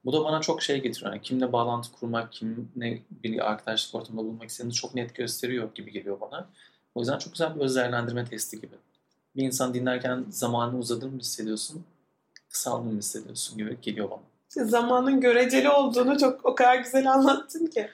[0.05, 1.13] Bu da bana çok şey getiriyor.
[1.13, 6.21] Yani kimle bağlantı kurmak, kimle bir arkadaşlık ortamında bulunmak istediğini çok net gösteriyor gibi geliyor
[6.21, 6.47] bana.
[6.95, 8.75] O yüzden çok güzel bir öz değerlendirme testi gibi.
[9.37, 11.85] Bir insan dinlerken zamanı uzadığını mı hissediyorsun,
[12.49, 14.21] kısaldığını mı hissediyorsun gibi geliyor bana.
[14.49, 17.89] İşte zamanın göreceli olduğunu çok o kadar güzel anlattın ki.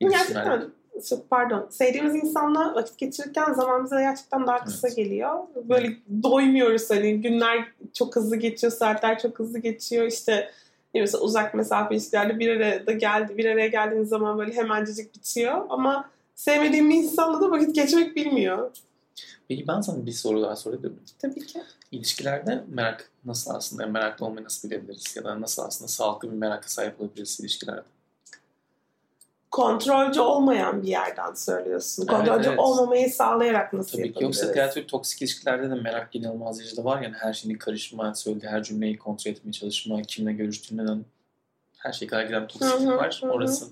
[0.00, 0.70] Gerçekten
[1.08, 1.66] çok pardon.
[1.70, 4.96] Sevdiğimiz insanla vakit geçirirken zaman bize gerçekten daha kısa Evet.
[4.96, 5.38] geliyor.
[5.64, 10.06] Böyle doymuyoruz hani günler çok hızlı geçiyor, saatler çok hızlı geçiyor.
[10.06, 10.50] İşte
[10.94, 15.14] ne mesela uzak mesafe ilişkilerde bir araya da geldi, bir araya geldiğiniz zaman böyle hemencecik
[15.14, 15.66] bitiyor.
[15.68, 18.70] Ama sevmediğim bir insanla da vakit geçmek bilmiyor.
[19.48, 21.04] Peki ben sana bir soru daha sorabilir miyim?
[21.18, 21.62] Tabii ki.
[21.92, 25.16] İlişkilerde merak nasıl aslında, meraklı olmayı nasıl bilebiliriz?
[25.16, 27.82] Ya da nasıl aslında sağlıklı bir meraka sahip olabiliriz ilişkilerde?
[29.50, 32.02] Kontrolcü olmayan bir yerden söylüyorsun.
[32.02, 32.58] Evet, Kontrolcü evet.
[32.58, 34.24] olmamayı sağlayarak nasıl Tabii ki.
[34.24, 37.02] Yoksa diğer türlü toksik ilişkilerde de merak inanılmaz derecede var.
[37.02, 41.04] Yani her şeyini karışma, söylediği her cümleyi kontrol etmeye çalışma, kimle görüştüğünden
[41.78, 43.18] her şey kadar giden toksiklik var.
[43.22, 43.30] hı hı.
[43.30, 43.66] Orası.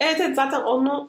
[0.00, 1.08] Evet evet zaten onu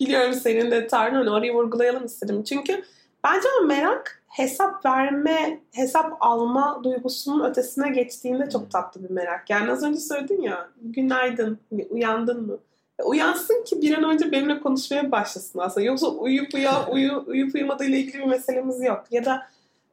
[0.00, 2.44] biliyorum senin de tarzın hani orayı vurgulayalım istedim.
[2.44, 2.84] Çünkü
[3.24, 9.50] bence o merak hesap verme, hesap alma duygusunun ötesine geçtiğinde çok tatlı bir merak.
[9.50, 11.58] Yani az önce söyledin ya günaydın,
[11.90, 12.58] uyandın mı?
[13.02, 15.86] Uyansın ki bir an önce benimle konuşmaya başlasın aslında.
[15.86, 19.04] Yoksa uyuyup uya, uyu, uyuyup uyumadığıyla ilgili bir meselemiz yok.
[19.10, 19.46] Ya da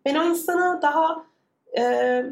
[0.06, 1.24] ben o insana daha
[1.74, 1.82] e,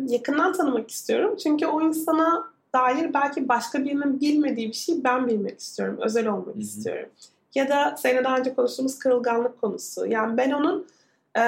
[0.07, 1.35] yakından tanımak istiyorum.
[1.43, 5.97] Çünkü o insana dair belki başka birinin bilmediği bir şey ben bilmek istiyorum.
[6.01, 6.59] Özel olmak Hı hı.
[6.59, 7.09] istiyorum.
[7.55, 10.05] Ya da seninle daha önce konuştuğumuz kırılganlık konusu.
[10.05, 10.87] Yani ben onun
[11.37, 11.41] e,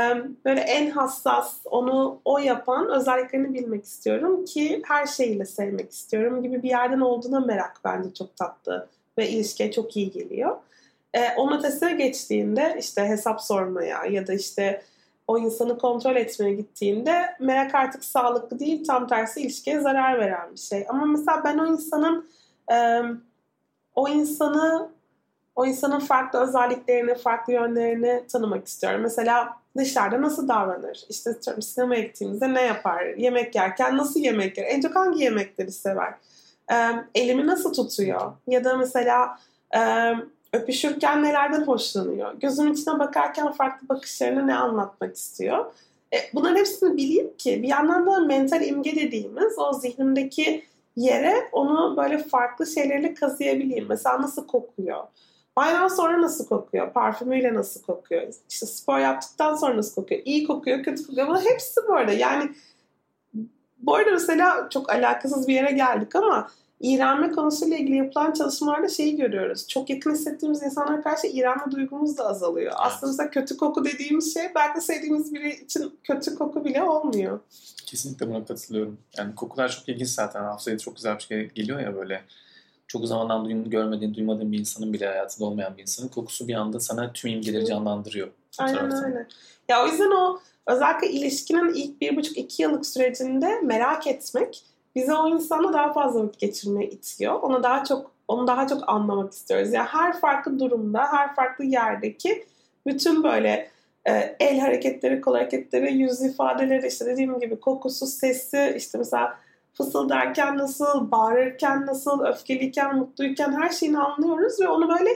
[0.46, 6.64] böyle en hassas, onu o yapan özelliklerini bilmek istiyorum ki her şeyiyle sevmek istiyorum gibi
[6.64, 10.58] bir yerden olduğuna merak bence çok tatlı ve ilişkiye çok iyi geliyor.
[11.14, 14.82] E, onun ötesine geçtiğinde işte hesap sormaya ya da işte
[15.28, 20.60] o insanı kontrol etmeye gittiğinde merak artık sağlıklı değil tam tersi ilişkiye zarar veren bir
[20.60, 20.86] şey.
[20.90, 22.30] Ama mesela ben o insanın
[22.72, 23.02] e,
[23.96, 24.90] o insanı
[25.56, 29.02] o insanın farklı özelliklerini, farklı yönlerini tanımak istiyorum.
[29.02, 31.06] Mesela dışarıda nasıl davranır?
[31.10, 33.06] İşte sinemaya gittiğimizde ne yapar?
[33.06, 34.66] Yemek yerken nasıl yemek yer?
[34.66, 36.14] En çok hangi yemekleri sever?
[37.16, 38.34] Elimi nasıl tutuyor?
[38.48, 39.40] Ya da mesela
[40.54, 42.34] öpüşürken nelerden hoşlanıyor?
[42.40, 45.66] Gözümün içine bakarken farklı bakışlarını ne anlatmak istiyor?
[46.14, 51.98] E, bunların hepsini bileyim ki bir yandan da mental imge dediğimiz o zihnimdeki yere onu
[51.98, 53.86] böyle farklı şeylerle kazıyabileyim.
[53.90, 55.04] Mesela nasıl kokuyor?
[55.58, 56.94] Bayram sonra nasıl kokuyor?
[56.94, 58.34] Parfümüyle nasıl kokuyor?
[58.50, 60.22] İşte spor yaptıktan sonra nasıl kokuyor?
[60.26, 61.28] İyi kokuyor, kötü kokuyor.
[61.28, 62.12] Bunlar hepsi bu arada.
[62.12, 62.52] Yani
[63.80, 66.50] bu arada mesela çok alakasız bir yere geldik ama
[66.82, 69.68] iğrenme konusuyla ilgili yapılan çalışmalarda şeyi görüyoruz.
[69.68, 72.72] Çok yakın hissettiğimiz insanlara karşı iğrenme duygumuz da azalıyor.
[72.72, 72.78] Evet.
[72.78, 77.40] Aslında kötü koku dediğimiz şey belki sevdiğimiz biri için kötü koku bile olmuyor.
[77.86, 78.98] Kesinlikle buna katılıyorum.
[79.18, 80.44] Yani kokular çok ilginç zaten.
[80.44, 82.22] Hafızaya çok güzel bir şey geliyor ya böyle.
[82.88, 86.80] Çok zamandan duyum, görmediğin, duymadığın bir insanın bile hayatında olmayan bir insanın kokusu bir anda
[86.80, 88.28] sana tüm imgeleri canlandırıyor.
[88.60, 89.28] Aynen öyle.
[89.70, 94.64] Ya o yüzden o özellikle ilişkinin ilk bir buçuk iki yıllık sürecinde merak etmek
[94.96, 97.34] bize o insanla daha fazla vakit geçirmeye itiyor.
[97.34, 99.74] Onu daha çok onu daha çok anlamak istiyoruz.
[99.74, 102.46] Yani her farklı durumda, her farklı yerdeki
[102.88, 103.70] bütün böyle
[104.06, 109.38] e, el hareketleri, kol hareketleri, yüz ifadeleri, işte dediğim gibi kokusu, sesi, işte mesela
[109.74, 115.10] fısıldarken nasıl, bağırırken nasıl, öfkeliyken, mutluyken her şeyini anlıyoruz ve onu böyle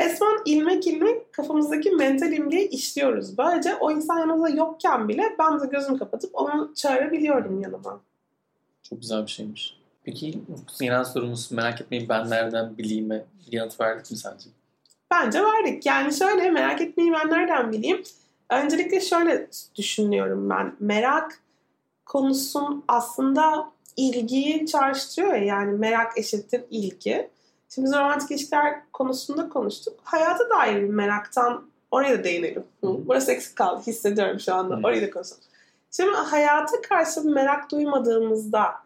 [0.00, 3.38] resmen ilmek ilmek kafamızdaki mental imgeyi işliyoruz.
[3.38, 8.00] Böylece o insan yanımızda yokken bile ben de gözümü kapatıp onu çağırabiliyorum yanıma.
[8.92, 9.76] Çok güzel bir şeymiş.
[10.04, 10.38] Peki
[10.80, 14.50] genel sorumuz merak etmeyin ben nereden bileyim yanıt verdik mi sence?
[15.10, 15.86] Bence verdik.
[15.86, 18.02] Yani şöyle merak etmeyin ben nereden bileyim.
[18.50, 20.76] Öncelikle şöyle düşünüyorum ben.
[20.80, 21.40] Merak
[22.06, 25.44] konusun aslında ilgiyi çağrıştırıyor ya.
[25.44, 27.30] Yani merak eşittir ilgi.
[27.68, 30.00] Şimdi biz romantik ilişkiler konusunda konuştuk.
[30.04, 32.64] Hayata dair bir meraktan oraya da değinelim.
[32.82, 33.82] Burası eksik kaldı.
[33.86, 34.80] Hissediyorum şu anda.
[34.88, 35.42] Orayı da konuşalım.
[35.90, 38.81] Şimdi hayata karşı bir merak duymadığımızda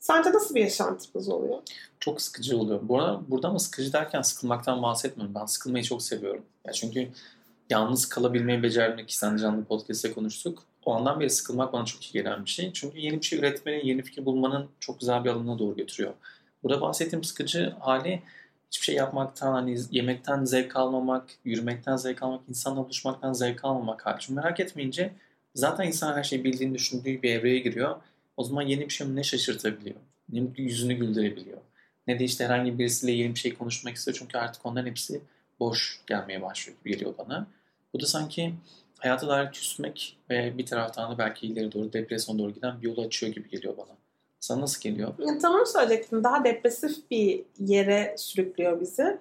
[0.00, 1.58] sence nasıl bir yaşantımız oluyor?
[2.00, 2.80] Çok sıkıcı oluyor.
[2.82, 5.34] Bu arada burada ama sıkıcı derken sıkılmaktan bahsetmiyorum.
[5.34, 6.44] Ben sıkılmayı çok seviyorum.
[6.66, 7.08] Ya çünkü
[7.70, 10.62] yalnız kalabilmeyi becermek sen canlı podcast'te konuştuk.
[10.84, 12.72] O andan beri sıkılmak bana çok iyi gelen bir şey.
[12.72, 16.14] Çünkü yeni bir şey üretmenin, yeni fikir bulmanın çok güzel bir alanına doğru götürüyor.
[16.62, 18.22] Burada bahsettiğim sıkıcı hali
[18.70, 24.16] hiçbir şey yapmaktan, hani yemekten zevk almamak, yürümekten zevk almak, insanla buluşmaktan zevk almamak hali.
[24.20, 25.12] Çünkü merak etmeyince
[25.54, 27.96] zaten insan her şeyi bildiğini düşündüğü bir evreye giriyor.
[28.40, 29.96] O zaman yeni bir şey ne şaşırtabiliyor,
[30.32, 31.58] ne yüzünü güldürebiliyor.
[32.06, 34.16] Ne de işte herhangi birisiyle yeni bir şey konuşmak istiyor.
[34.20, 35.20] Çünkü artık onların hepsi
[35.60, 37.46] boş gelmeye başlıyor gibi geliyor bana.
[37.94, 38.54] Bu da sanki
[38.98, 43.06] hayata dair küsmek ve bir taraftan da belki ileri doğru depresyon doğru giden bir yolu
[43.06, 43.96] açıyor gibi geliyor bana.
[44.40, 45.14] Sana nasıl geliyor?
[45.18, 46.24] Ya, tamam söyleyecektim.
[46.24, 49.18] Daha depresif bir yere sürüklüyor bizi.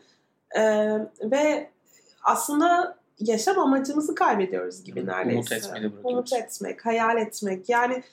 [0.58, 1.69] Ee, ve
[2.23, 5.38] aslında yaşam amacımızı kaybediyoruz gibi neredeyse.
[5.38, 7.69] Umut etmeyi Umut etmek, hayal etmek.
[7.69, 8.03] Yani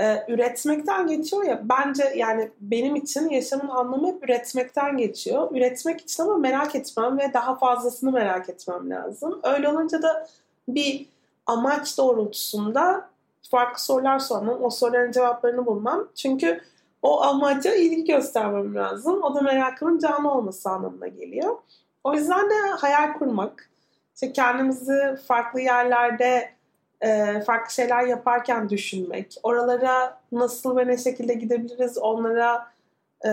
[0.00, 1.60] e, üretmekten geçiyor ya.
[1.62, 5.56] Bence yani benim için yaşamın anlamı hep üretmekten geçiyor.
[5.56, 9.40] Üretmek için ama merak etmem ve daha fazlasını merak etmem lazım.
[9.42, 10.28] Öyle olunca da
[10.68, 11.06] bir
[11.46, 13.08] amaç doğrultusunda
[13.50, 14.62] farklı sorular sormam.
[14.62, 16.08] O soruların cevaplarını bulmam.
[16.14, 16.60] Çünkü
[17.02, 19.22] o amaca ilgi göstermem lazım.
[19.22, 21.56] O da merakımın canlı olması anlamına geliyor.
[22.04, 23.70] O yüzden de hayal kurmak,
[24.14, 26.53] işte kendimizi farklı yerlerde
[27.04, 32.74] e, farklı şeyler yaparken düşünmek, oralara nasıl ve ne şekilde gidebiliriz onlara
[33.24, 33.30] e,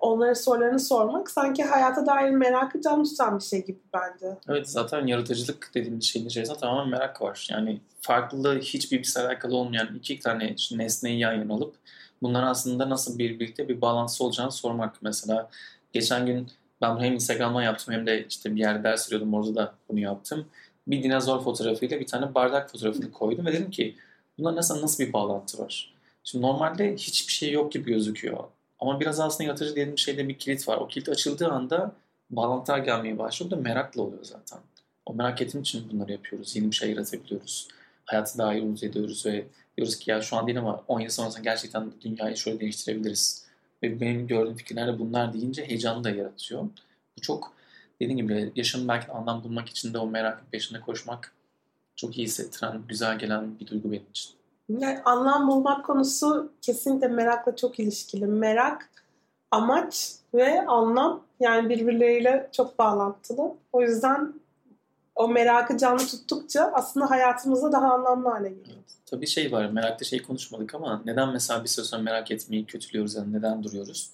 [0.00, 4.36] onlara sorularını sormak sanki hayata dair merakı canlı tutan bir şey gibi bence.
[4.48, 7.48] Evet zaten yaratıcılık dediğimiz şeyin içerisinde tamamen merak var.
[7.50, 11.74] Yani farklı hiçbir bir alakalı olmayan iki tane nesneyi yan yana alıp
[12.22, 15.02] bunların aslında nasıl bir birlikte bir bağlantısı olacağını sormak.
[15.02, 15.50] Mesela
[15.92, 16.48] geçen gün
[16.80, 20.46] ben hem Instagram'dan yaptım hem de işte bir yerde ders veriyordum orada da bunu yaptım.
[20.86, 23.96] Bir dinozor fotoğrafıyla bir tane bardak fotoğrafını koydum ve dedim ki
[24.38, 25.94] bunlar nasıl nasıl bir bağlantı var?
[26.24, 28.44] Şimdi normalde hiçbir şey yok gibi gözüküyor.
[28.80, 30.76] Ama biraz aslında yaratıcı dediğim şeyde bir kilit var.
[30.76, 31.92] O kilit açıldığı anda
[32.30, 33.50] bağlantılar gelmeye başlıyor.
[33.50, 34.58] Bu da merakla oluyor zaten.
[35.06, 36.56] O merak ettiğim için bunları yapıyoruz.
[36.56, 37.68] Yeni bir şey yaratabiliyoruz.
[38.04, 39.46] Hayatı daha iyi umut ediyoruz ve
[39.76, 43.46] diyoruz ki ya şu an değil ama 10 yıl sonrasında gerçekten dünyayı şöyle değiştirebiliriz.
[43.82, 46.62] Ve benim gördüğüm fikirler de bunlar deyince heyecanı da yaratıyor.
[47.16, 47.52] Bu çok
[48.00, 51.32] dediğim gibi yaşamın belki anlam bulmak için de o merakın peşinde koşmak
[51.96, 54.30] çok iyi hissettiren, güzel gelen bir duygu benim için.
[54.68, 58.26] Yani anlam bulmak konusu kesinlikle merakla çok ilişkili.
[58.26, 58.90] Merak,
[59.50, 63.54] amaç ve anlam yani birbirleriyle çok bağlantılı.
[63.72, 64.34] O yüzden
[65.14, 68.66] o merakı canlı tuttukça aslında hayatımızda daha anlamlı hale geliyor.
[68.66, 68.96] Evet.
[69.06, 73.14] Tabii şey var, merakta şey konuşmadık ama neden mesela bir süre sonra merak etmeyi kötülüyoruz
[73.14, 74.10] yani neden duruyoruz?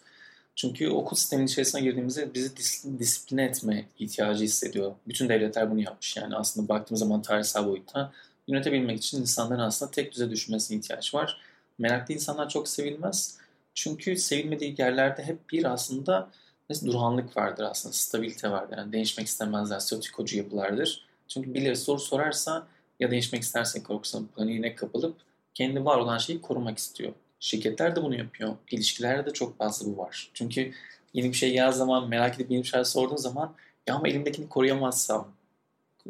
[0.56, 4.92] Çünkü okul sisteminin içerisine girdiğimizde bizi dis- disipline etme ihtiyacı hissediyor.
[5.08, 8.12] Bütün devletler bunu yapmış yani aslında baktığımız zaman tarihsel boyutta
[8.48, 11.40] yönetebilmek için insanların aslında tek düze düşünmesine ihtiyaç var.
[11.78, 13.38] Meraklı insanlar çok sevilmez.
[13.74, 16.30] Çünkü sevilmediği yerlerde hep bir aslında
[16.68, 18.78] mesela durağanlık vardır aslında, stabilite vardır.
[18.78, 21.04] Yani değişmek istemezler, statikocu yapılardır.
[21.28, 22.66] Çünkü birileri soru sorarsa
[23.00, 25.16] ya değişmek isterse korkusun paniğine kapılıp
[25.54, 27.12] kendi var olan şeyi korumak istiyor.
[27.42, 28.56] Şirketler de bunu yapıyor.
[28.70, 30.30] İlişkilerde de çok fazla bu var.
[30.34, 30.72] Çünkü
[31.14, 33.54] yeni bir şey yaz zaman merak edip yeni bir şey sorduğun zaman
[33.86, 35.28] ya ama elimdekini koruyamazsam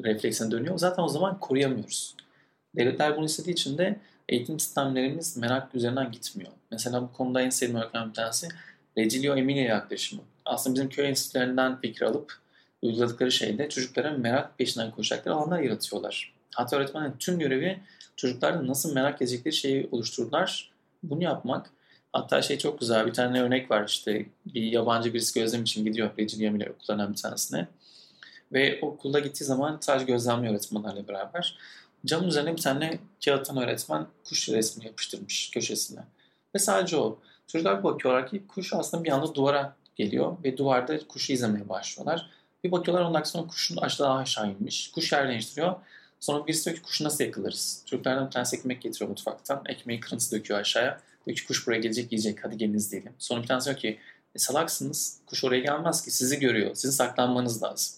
[0.04, 0.78] refleksine dönüyor.
[0.78, 2.16] Zaten o zaman koruyamıyoruz.
[2.76, 6.50] Devletler bunu istediği için de eğitim sistemlerimiz merak üzerinden gitmiyor.
[6.70, 8.48] Mesela bu konuda en sevdiğim örnek bir tanesi
[8.98, 10.22] Regilio Emilia yaklaşımı.
[10.44, 12.32] Aslında bizim köy enstitülerinden fikir alıp
[12.82, 16.32] uyguladıkları şeyde çocuklara merak peşinden koşacakları alanlar yaratıyorlar.
[16.54, 17.80] Hatta öğretmenin tüm görevi
[18.16, 20.71] çocuklarda nasıl merak edecekleri şeyi oluştururlar.
[21.02, 21.70] Bunu yapmak.
[22.12, 26.10] Hatta şey çok güzel bir tane örnek var işte bir yabancı birisi gözlem için gidiyor
[26.18, 27.68] Emilia okullarından bir tanesine.
[28.52, 31.58] Ve okulda gittiği zaman sadece gözlemliyor öğretmenlerle beraber.
[32.06, 36.00] Camın üzerine bir tane kağıttan öğretmen kuş resmi yapıştırmış köşesine.
[36.54, 37.18] Ve sadece o.
[37.46, 42.30] Çocuklar bakıyorlar ki kuş aslında bir anda duvara geliyor ve duvarda kuşu izlemeye başlıyorlar.
[42.64, 44.90] Bir bakıyorlar 10 dakika sonra kuşun aşağı aşağı inmiş.
[44.90, 45.74] Kuş yer değiştiriyor.
[46.22, 47.82] Sonra birisi diyor ki kuşu nasıl yakalarız?
[47.86, 49.62] Çocuklardan bir tanesi ekmek getiriyor mutfaktan.
[49.68, 51.00] Ekmeği kırıntısı döküyor aşağıya.
[51.26, 53.12] Diyor ki kuş buraya gelecek yiyecek hadi gelin izleyelim.
[53.18, 53.98] Sonra bir tanesi diyor ki
[54.34, 56.74] e, salaksınız kuş oraya gelmez ki sizi görüyor.
[56.74, 57.94] Sizin saklanmanız lazım.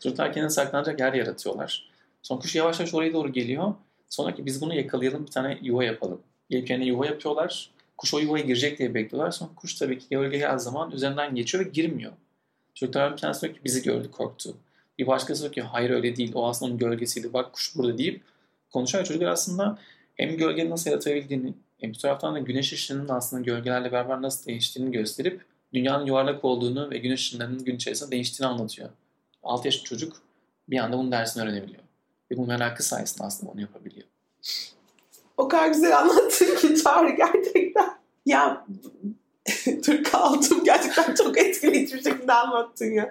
[0.00, 1.90] Çocuklar kendini saklanacak yer yaratıyorlar.
[2.22, 3.74] Sonra kuş yavaş yavaş oraya doğru geliyor.
[4.08, 6.20] Sonra ki biz bunu yakalayalım bir tane yuva yapalım.
[6.50, 7.70] Gelip kendine yuva yapıyorlar.
[7.96, 9.30] Kuş o yuvaya girecek diye bekliyorlar.
[9.30, 12.12] Sonra kuş tabii ki gölge geldiği zaman üzerinden geçiyor ve girmiyor.
[12.74, 14.56] Çocuklar bir tanesi diyor ki bizi gördü korktu.
[14.98, 16.32] Bir başkası diyor ki hayır öyle değil.
[16.34, 17.32] O aslında onun gölgesiydi.
[17.32, 18.22] Bak kuş burada deyip
[18.72, 19.04] konuşuyor.
[19.04, 19.78] Çocuklar aslında
[20.14, 24.92] hem gölgenin nasıl yaratabildiğini hem bir taraftan da güneş ışığının aslında gölgelerle beraber nasıl değiştiğini
[24.92, 28.88] gösterip dünyanın yuvarlak olduğunu ve güneş ışınlarının gün içerisinde değiştiğini anlatıyor.
[29.42, 30.22] 6 yaşlı çocuk
[30.68, 31.82] bir anda bunun dersini öğrenebiliyor.
[32.30, 34.06] Ve bu merakı sayesinde aslında onu yapabiliyor.
[35.36, 37.90] O kadar güzel anlattın ki Çağrı gerçekten.
[38.26, 38.66] Ya
[39.84, 43.10] Türk kaldım gerçekten çok etkileyici bir şekilde anlattın ya.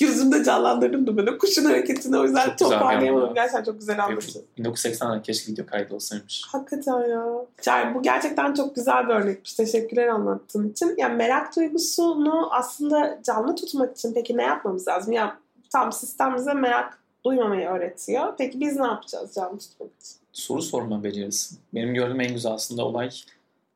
[0.00, 3.26] Gözümde canlandırdım da böyle kuşun hareketini o yüzden Çok toparlayamadım.
[3.26, 3.34] yani.
[3.34, 4.42] Gerçekten çok güzel anlattın.
[4.58, 6.42] 1980'de keşke video kaydı olsaymış.
[6.48, 7.24] Hakikaten ya.
[7.62, 9.52] Çağrı bu gerçekten çok güzel bir örnekmiş.
[9.52, 10.94] Teşekkürler anlattığın için.
[10.98, 15.12] Yani merak duygusunu aslında canlı tutmak için peki ne yapmamız lazım?
[15.12, 15.38] Ya
[15.72, 18.34] tam sistem bize merak duymamayı öğretiyor.
[18.38, 20.18] Peki biz ne yapacağız canlı tutmak için?
[20.32, 21.54] soru sorma becerisi.
[21.74, 23.10] Benim gördüğüm en güzel aslında olay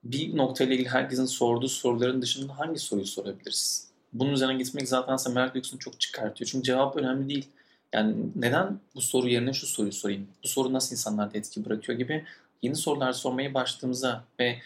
[0.04, 3.91] bir noktayla ilgili herkesin sorduğu soruların dışında hangi soruyu sorabiliriz?
[4.12, 6.50] Bunun üzerine gitmek zaten size merak duygusunu çok çıkartıyor.
[6.50, 7.48] Çünkü cevap önemli değil.
[7.92, 10.28] Yani neden bu soru yerine şu soruyu sorayım?
[10.44, 12.24] Bu soru nasıl insanlarda etki bırakıyor gibi
[12.62, 14.58] yeni sorular sormaya başladığımızda ve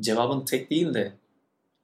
[0.00, 1.12] cevabın tek değil de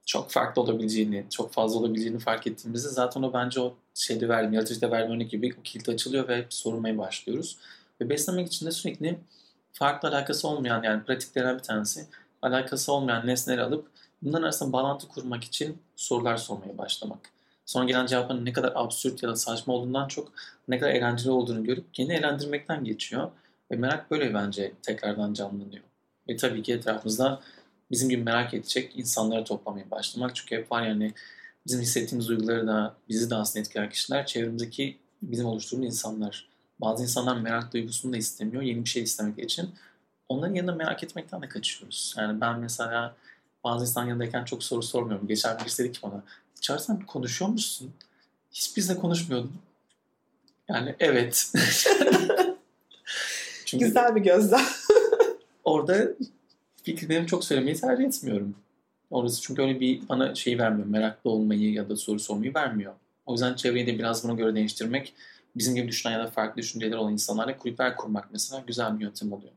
[0.06, 4.90] çok farklı olabileceğini, çok fazla olabileceğini fark ettiğimizde zaten o bence o şeyde verdiğim, yaratıcıda
[4.90, 7.56] verdiğim örnek gibi o kilit açılıyor ve sormaya başlıyoruz.
[8.00, 9.18] Ve beslemek için de sürekli
[9.72, 12.06] farklı alakası olmayan yani pratiklerden bir tanesi
[12.42, 13.86] alakası olmayan nesneleri alıp
[14.22, 17.30] bunların arasında bağlantı kurmak için sorular sormaya başlamak.
[17.66, 20.32] Sonra gelen cevapların ne kadar absürt ya da saçma olduğundan çok
[20.68, 23.30] ne kadar eğlenceli olduğunu görüp kendini eğlendirmekten geçiyor.
[23.70, 25.84] Ve merak böyle bence tekrardan canlanıyor.
[26.28, 27.40] Ve tabii ki etrafımızda
[27.90, 30.36] bizim gibi merak edecek insanları toplamaya başlamak.
[30.36, 31.12] Çünkü hep var yani
[31.66, 36.48] bizim hissettiğimiz duyguları da bizi de aslında etkileyen kişiler çevremizdeki bizim oluşturduğumuz insanlar.
[36.80, 39.70] Bazı insanlar merak duygusunu da istemiyor yeni bir şey istemek için.
[40.28, 42.14] Onların yanında merak etmekten de kaçıyoruz.
[42.18, 43.16] Yani ben mesela
[43.64, 45.28] bazı insan yanındayken çok soru sormuyorum.
[45.28, 46.22] Geçen birisi dedi ki bana
[46.60, 47.92] Çağrı sen konuşuyor musun?
[48.52, 49.52] Hiç bizle konuşmuyordun.
[50.68, 51.52] Yani evet.
[53.64, 54.64] Çünkü Güzel bir gözlem.
[55.64, 56.08] orada
[56.82, 58.54] fikirlerimi çok söylemeyi tercih etmiyorum.
[59.10, 60.86] Orası çünkü öyle bir bana şey vermiyor.
[60.86, 62.92] Meraklı olmayı ya da soru sormayı vermiyor.
[63.26, 65.14] O yüzden çevreyi de biraz buna göre değiştirmek
[65.56, 69.32] bizim gibi düşünen ya da farklı düşünceleri olan insanlarla kulüpler kurmak mesela güzel bir yöntem
[69.32, 69.52] oluyor.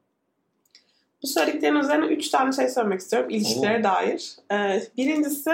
[1.26, 3.84] Bu söylediklerin üzerine üç tane şey söylemek istiyorum ilişkilere Oo.
[3.84, 4.36] dair.
[4.52, 5.52] Ee, birincisi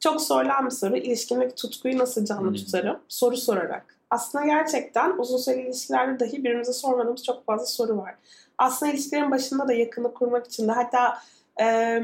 [0.00, 0.96] çok sorulan bir soru.
[0.96, 2.54] İlişkimdeki tutkuyu nasıl canlı Hmm.
[2.54, 2.98] tutarım?
[3.08, 3.96] Soru sorarak.
[4.10, 8.14] Aslında gerçekten uzun süreli ilişkilerde dahi birbirimize sormadığımız çok fazla soru var.
[8.58, 11.18] Aslında ilişkilerin başında da yakını kurmak için de hatta
[11.60, 11.98] e,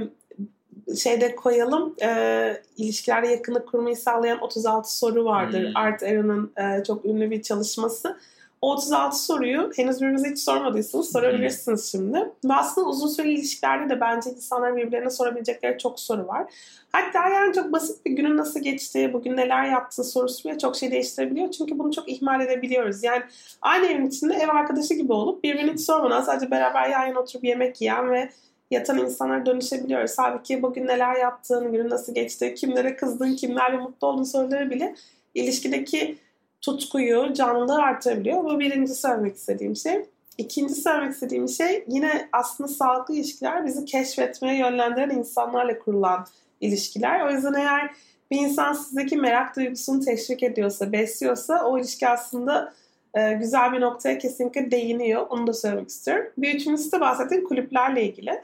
[0.97, 5.67] şeyde koyalım e, ilişkilerde yakını kurmayı sağlayan 36 soru vardır.
[5.67, 5.77] Hmm.
[5.77, 8.17] Art Aron'ın e, çok ünlü bir çalışması.
[8.63, 12.19] O 36 soruyu henüz birbirinize hiç sormadıysanız sorabilirsiniz şimdi.
[12.45, 16.53] Ve aslında uzun süreli ilişkilerde de bence insanların birbirlerine sorabilecekleri çok soru var.
[16.93, 20.91] Hatta yani çok basit bir günün nasıl geçtiği, bugün neler yaptığı sorusu bile çok şey
[20.91, 21.51] değiştirebiliyor.
[21.51, 23.05] Çünkü bunu çok ihmal edebiliyoruz.
[23.05, 23.23] Yani
[23.63, 27.45] aynı evin içinde ev arkadaşı gibi olup birbirini hiç sormadan sadece beraber yan yana oturup
[27.45, 28.31] yemek yiyen ve
[28.71, 30.13] yatan insanlara dönüşebiliyoruz.
[30.17, 34.95] Halbuki bugün neler yaptığın, günün nasıl geçtiği, kimlere kızdın, kimlerle mutlu olduğun soruları bile
[35.35, 36.19] ilişkideki
[36.61, 38.45] tutkuyu, canlılığı artırabiliyor.
[38.45, 40.05] Bu birinci söylemek istediğim şey.
[40.39, 46.27] İkinci söylemek istediğim şey yine aslında sağlıklı ilişkiler bizi keşfetmeye yönlendiren insanlarla kurulan
[46.61, 47.27] ilişkiler.
[47.27, 47.91] O yüzden eğer
[48.31, 52.73] bir insan sizdeki merak duygusunu teşvik ediyorsa, besliyorsa o ilişki aslında
[53.15, 55.27] e, güzel bir noktaya kesinlikle değiniyor.
[55.31, 56.27] Onu da söylemek istiyorum.
[56.39, 58.43] Bir üçüncüsü de bahsettiğim kulüplerle ilgili.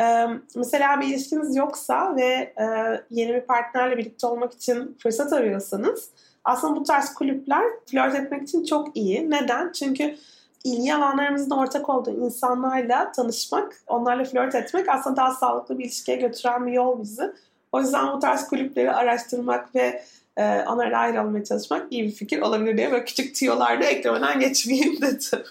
[0.00, 0.26] E,
[0.56, 2.64] mesela bir ilişkiniz yoksa ve e,
[3.10, 6.10] yeni bir partnerle birlikte olmak için fırsat arıyorsanız
[6.48, 9.30] aslında bu tarz kulüpler flört etmek için çok iyi.
[9.30, 9.72] Neden?
[9.72, 10.16] Çünkü
[10.64, 16.66] ilgi alanlarımızın ortak olduğu insanlarla tanışmak, onlarla flört etmek aslında daha sağlıklı bir ilişkiye götüren
[16.66, 17.32] bir yol bizi.
[17.72, 20.02] O yüzden bu tarz kulüpleri araştırmak ve
[20.36, 25.42] e, onlarla ayrılmaya çalışmak iyi bir fikir olabilir diye böyle küçük tiyolarda eklemeden geçmeyeyim dedim.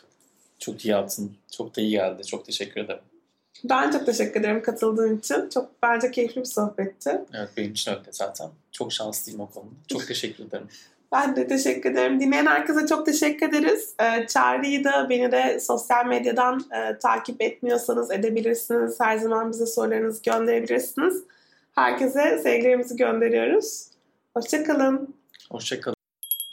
[0.60, 1.32] Çok iyi yaptın.
[1.52, 2.26] Çok da iyi geldi.
[2.26, 3.02] Çok teşekkür ederim.
[3.64, 5.50] Ben çok teşekkür ederim katıldığın için.
[5.50, 7.22] Çok bence keyifli bir sohbetti.
[7.34, 8.50] Evet benim için öyle zaten.
[8.72, 9.70] Çok şanslıyım o konuda.
[9.88, 10.68] Çok teşekkür ederim.
[11.12, 12.20] Ben de teşekkür ederim.
[12.20, 13.96] Dinleyen herkese çok teşekkür ederiz.
[14.02, 19.00] Ee, Çağrı'yı da beni de sosyal medyadan e, takip etmiyorsanız edebilirsiniz.
[19.00, 21.24] Her zaman bize sorularınızı gönderebilirsiniz.
[21.76, 23.88] Herkese sevgilerimizi gönderiyoruz.
[24.34, 25.16] Hoşçakalın.
[25.52, 25.97] Hoşçakalın.